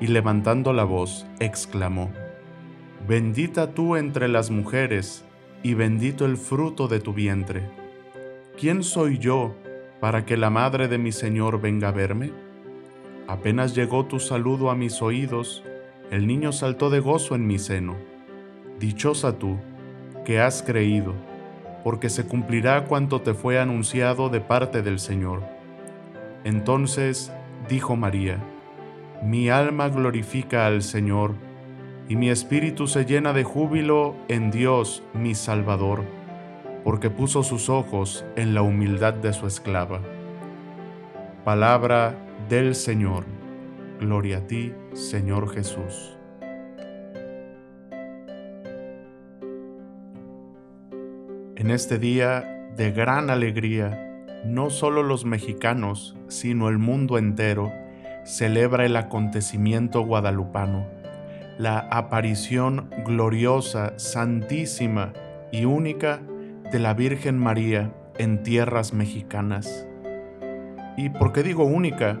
[0.00, 2.10] y levantando la voz, exclamó,
[3.06, 5.24] Bendita tú entre las mujeres,
[5.62, 7.70] y bendito el fruto de tu vientre.
[8.58, 9.54] ¿Quién soy yo
[10.00, 12.32] para que la madre de mi Señor venga a verme?
[13.26, 15.62] Apenas llegó tu saludo a mis oídos,
[16.10, 17.96] el niño saltó de gozo en mi seno.
[18.78, 19.58] Dichosa tú,
[20.24, 21.14] que has creído,
[21.84, 25.42] porque se cumplirá cuanto te fue anunciado de parte del Señor.
[26.44, 27.32] Entonces
[27.68, 28.38] dijo María,
[29.22, 31.34] mi alma glorifica al Señor,
[32.08, 36.04] y mi espíritu se llena de júbilo en Dios mi Salvador,
[36.84, 40.00] porque puso sus ojos en la humildad de su esclava.
[41.44, 42.16] Palabra
[42.48, 43.24] del Señor.
[44.00, 46.16] Gloria a ti, Señor Jesús.
[51.56, 57.70] En este día de gran alegría, no solo los mexicanos, sino el mundo entero,
[58.24, 60.86] celebra el acontecimiento guadalupano,
[61.58, 65.12] la aparición gloriosa, santísima
[65.52, 66.20] y única
[66.72, 69.86] de la Virgen María en tierras mexicanas.
[70.96, 72.20] ¿Y por qué digo única?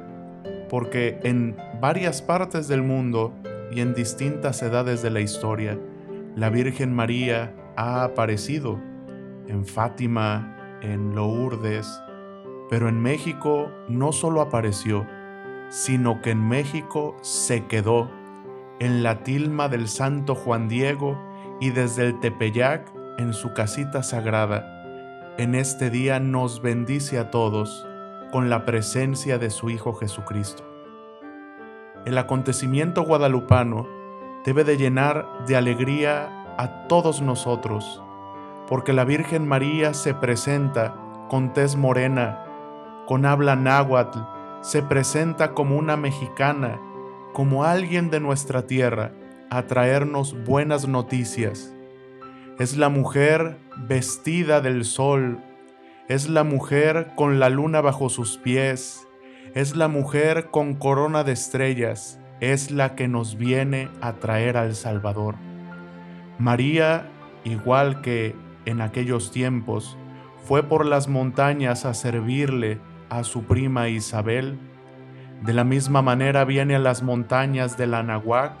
[0.68, 3.34] Porque en varias partes del mundo
[3.70, 5.78] y en distintas edades de la historia,
[6.36, 8.80] la Virgen María ha aparecido
[9.48, 12.00] en Fátima, en Lourdes,
[12.68, 15.06] pero en México no solo apareció,
[15.70, 18.10] sino que en México se quedó
[18.80, 21.18] en la tilma del Santo Juan Diego
[21.60, 25.34] y desde el Tepeyac en su casita sagrada.
[25.38, 27.86] En este día nos bendice a todos
[28.32, 30.64] con la presencia de su Hijo Jesucristo.
[32.04, 33.86] El acontecimiento guadalupano
[34.44, 38.02] debe de llenar de alegría a todos nosotros,
[38.66, 40.96] porque la Virgen María se presenta
[41.28, 42.44] con tez morena,
[43.06, 44.18] con habla náhuatl,
[44.62, 46.80] se presenta como una mexicana,
[47.32, 49.12] como alguien de nuestra tierra,
[49.50, 51.74] a traernos buenas noticias.
[52.58, 53.56] Es la mujer
[53.88, 55.40] vestida del sol,
[56.08, 59.06] es la mujer con la luna bajo sus pies,
[59.54, 64.74] es la mujer con corona de estrellas, es la que nos viene a traer al
[64.74, 65.36] Salvador.
[66.38, 67.10] María,
[67.44, 68.34] igual que
[68.66, 69.96] en aquellos tiempos,
[70.44, 74.58] fue por las montañas a servirle a su prima Isabel,
[75.42, 78.52] de la misma manera viene a las montañas de la Nahuac,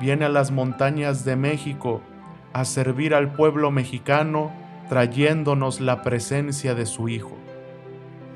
[0.00, 2.02] viene a las montañas de México
[2.52, 4.52] a servir al pueblo mexicano
[4.88, 7.36] trayéndonos la presencia de su Hijo.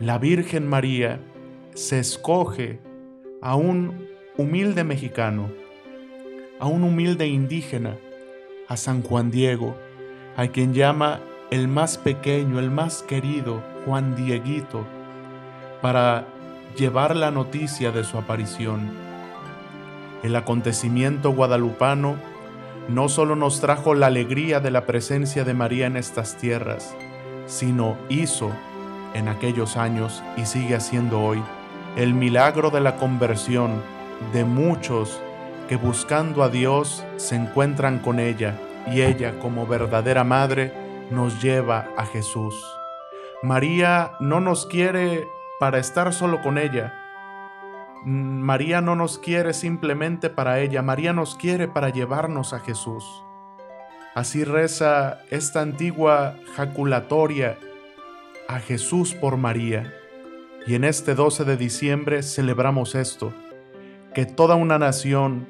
[0.01, 1.21] La Virgen María
[1.75, 2.81] se escoge
[3.43, 4.07] a un
[4.37, 5.51] humilde mexicano,
[6.59, 7.97] a un humilde indígena,
[8.69, 9.77] a San Juan Diego,
[10.37, 14.87] a quien llama el más pequeño, el más querido, Juan Dieguito,
[15.81, 16.27] para
[16.77, 18.91] llevar la noticia de su aparición.
[20.23, 22.17] El acontecimiento guadalupano
[22.89, 26.95] no solo nos trajo la alegría de la presencia de María en estas tierras,
[27.47, 28.51] sino hizo
[29.15, 31.43] en aquellos años y sigue haciendo hoy
[31.97, 33.83] el milagro de la conversión
[34.33, 35.21] de muchos
[35.69, 38.59] que buscando a Dios se encuentran con ella
[38.93, 40.73] y ella como verdadera madre
[41.11, 42.55] nos lleva a Jesús.
[43.43, 45.29] María no nos quiere
[45.61, 46.95] para estar solo con ella.
[48.07, 53.05] Mm, María no nos quiere simplemente para ella, María nos quiere para llevarnos a Jesús.
[54.15, 57.59] Así reza esta antigua jaculatoria
[58.49, 59.93] a Jesús por María.
[60.67, 63.35] Y en este 12 de diciembre celebramos esto,
[64.15, 65.47] que toda una nación,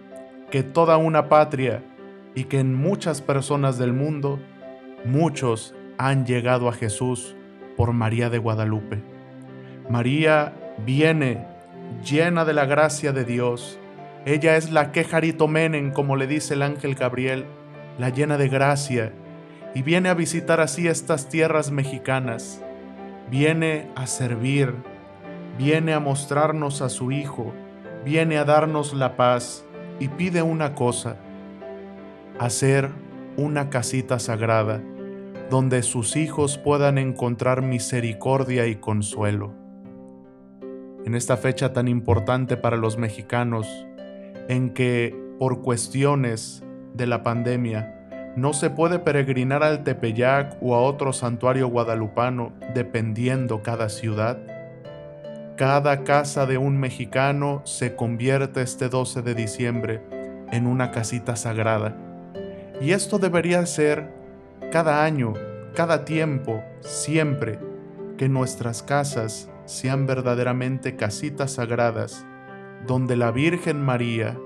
[0.51, 1.85] que toda una patria
[2.35, 4.41] y que en muchas personas del mundo,
[5.05, 7.37] muchos han llegado a Jesús
[7.77, 9.20] por María de Guadalupe.
[9.91, 10.53] María
[10.87, 11.45] viene
[12.09, 13.77] llena de la gracia de Dios.
[14.25, 17.45] Ella es la quejaritomenen, como le dice el ángel Gabriel,
[17.99, 19.13] la llena de gracia,
[19.75, 22.63] y viene a visitar así estas tierras mexicanas.
[23.33, 24.75] Viene a servir,
[25.59, 27.53] viene a mostrarnos a su Hijo,
[28.05, 29.65] viene a darnos la paz
[29.99, 31.17] y pide una cosa,
[32.39, 32.91] hacer
[33.37, 34.81] una casita sagrada
[35.51, 39.59] donde sus hijos puedan encontrar misericordia y consuelo
[41.05, 43.67] en esta fecha tan importante para los mexicanos,
[44.49, 46.63] en que por cuestiones
[46.95, 47.97] de la pandemia,
[48.37, 54.39] no se puede peregrinar al Tepeyac o a otro santuario guadalupano dependiendo cada ciudad,
[55.57, 60.01] cada casa de un mexicano se convierte este 12 de diciembre
[60.53, 61.95] en una casita sagrada.
[62.81, 64.11] Y esto debería ser
[64.73, 65.35] cada año,
[65.75, 67.59] cada tiempo, siempre,
[68.17, 72.27] que nuestras casas sean verdaderamente casitas sagradas,
[72.87, 74.39] donde la Virgen María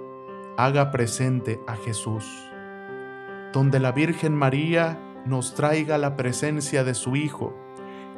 [0.56, 2.24] haga presente a Jesús,
[3.52, 7.56] donde la Virgen María nos traiga la presencia de su Hijo,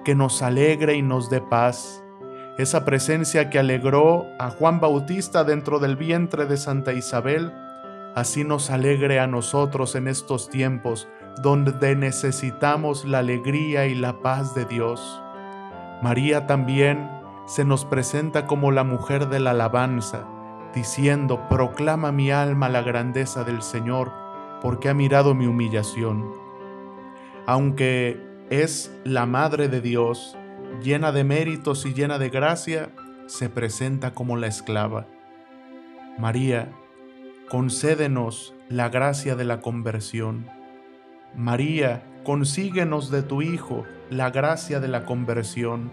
[0.05, 2.03] que nos alegre y nos dé paz,
[2.58, 7.52] esa presencia que alegró a Juan Bautista dentro del vientre de Santa Isabel,
[8.14, 11.06] así nos alegre a nosotros en estos tiempos
[11.43, 15.23] donde necesitamos la alegría y la paz de Dios.
[16.03, 17.09] María también
[17.47, 20.27] se nos presenta como la mujer de la alabanza,
[20.75, 24.13] diciendo, proclama mi alma la grandeza del Señor,
[24.61, 26.31] porque ha mirado mi humillación.
[27.47, 28.21] Aunque
[28.51, 30.37] es la Madre de Dios,
[30.83, 32.91] llena de méritos y llena de gracia,
[33.27, 35.07] se presenta como la esclava.
[36.19, 36.73] María,
[37.49, 40.47] concédenos la gracia de la conversión.
[41.35, 45.93] María, consíguenos de tu Hijo la gracia de la conversión,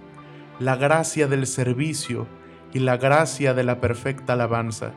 [0.60, 2.26] la gracia del servicio
[2.74, 4.94] y la gracia de la perfecta alabanza,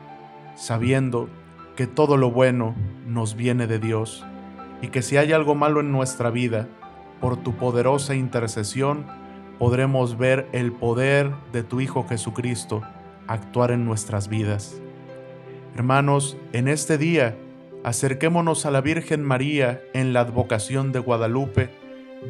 [0.55, 1.29] sabiendo
[1.75, 2.73] que todo lo bueno
[3.05, 4.25] nos viene de Dios
[4.81, 6.67] y que si hay algo malo en nuestra vida,
[7.21, 9.05] por tu poderosa intercesión,
[9.59, 12.81] podremos ver el poder de tu Hijo Jesucristo
[13.27, 14.81] actuar en nuestras vidas.
[15.75, 17.37] Hermanos, en este día,
[17.87, 21.69] acerquémonos a la Virgen María en la advocación de Guadalupe,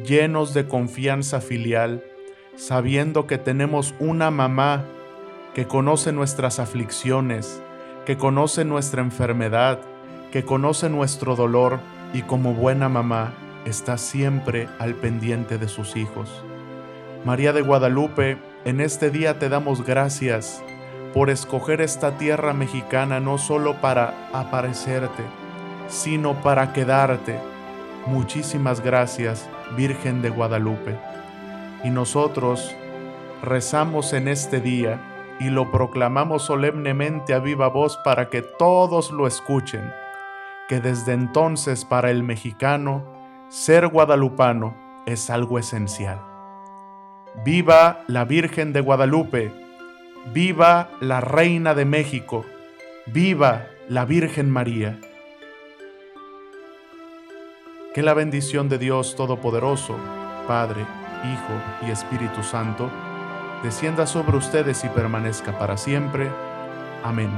[0.06, 2.04] llenos de confianza filial,
[2.54, 4.84] sabiendo que tenemos una mamá
[5.56, 7.60] que conoce nuestras aflicciones,
[8.06, 9.80] que conoce nuestra enfermedad,
[10.30, 11.80] que conoce nuestro dolor
[12.14, 13.34] y como buena mamá
[13.64, 16.44] está siempre al pendiente de sus hijos.
[17.24, 20.62] María de Guadalupe, en este día te damos gracias
[21.12, 25.24] por escoger esta tierra mexicana no solo para aparecerte,
[25.88, 27.38] sino para quedarte.
[28.06, 30.96] Muchísimas gracias, Virgen de Guadalupe.
[31.84, 32.74] Y nosotros
[33.42, 35.00] rezamos en este día
[35.40, 39.92] y lo proclamamos solemnemente a viva voz para que todos lo escuchen,
[40.68, 43.04] que desde entonces para el mexicano
[43.48, 44.74] ser guadalupano
[45.06, 46.20] es algo esencial.
[47.44, 49.52] Viva la Virgen de Guadalupe,
[50.32, 52.44] viva la Reina de México,
[53.06, 54.98] viva la Virgen María.
[57.94, 59.96] Que la bendición de Dios Todopoderoso,
[60.46, 60.82] Padre,
[61.24, 62.90] Hijo y Espíritu Santo,
[63.62, 66.30] descienda sobre ustedes y permanezca para siempre.
[67.02, 67.30] Amén.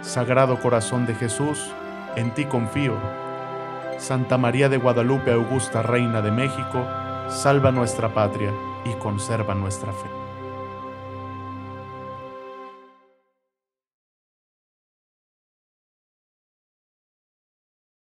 [0.00, 1.70] Sagrado Corazón de Jesús,
[2.16, 2.94] en ti confío.
[3.98, 6.86] Santa María de Guadalupe, Augusta Reina de México,
[7.28, 8.52] salva nuestra patria
[8.86, 10.25] y conserva nuestra fe.